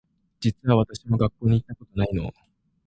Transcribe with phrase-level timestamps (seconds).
[0.39, 2.33] 実は私も学校行ったことないの